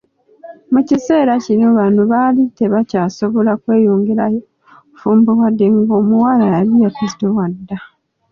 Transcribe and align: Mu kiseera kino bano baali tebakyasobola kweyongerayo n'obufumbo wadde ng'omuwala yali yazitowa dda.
Mu 0.73 0.81
kiseera 0.87 1.33
kino 1.45 1.65
bano 1.77 2.01
baali 2.11 2.41
tebakyasobola 2.57 3.51
kweyongerayo 3.61 4.39
n'obufumbo 4.45 5.29
wadde 5.39 5.65
ng'omuwala 5.77 6.45
yali 6.53 6.73
yazitowa 6.83 7.45
dda. 7.53 7.79